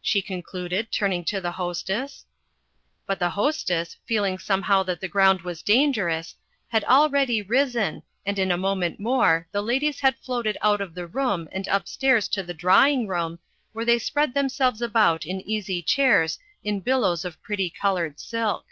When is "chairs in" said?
15.82-16.80